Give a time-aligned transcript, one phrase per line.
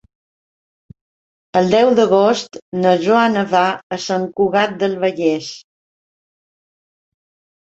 [1.59, 3.61] El deu d'agost na Joana va
[3.97, 5.53] a Sant Cugat del Vallès.